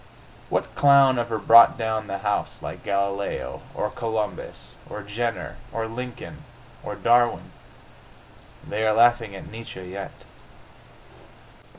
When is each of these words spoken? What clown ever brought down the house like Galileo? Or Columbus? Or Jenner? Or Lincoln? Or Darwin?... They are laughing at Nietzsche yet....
What 0.49 0.73
clown 0.73 1.19
ever 1.19 1.37
brought 1.37 1.77
down 1.77 2.07
the 2.07 2.17
house 2.17 2.63
like 2.63 2.83
Galileo? 2.83 3.61
Or 3.75 3.91
Columbus? 3.91 4.75
Or 4.89 5.03
Jenner? 5.03 5.57
Or 5.71 5.85
Lincoln? 5.85 6.43
Or 6.83 6.95
Darwin?... 6.95 7.51
They 8.67 8.83
are 8.87 8.93
laughing 8.93 9.35
at 9.35 9.45
Nietzsche 9.45 9.83
yet.... 9.83 10.25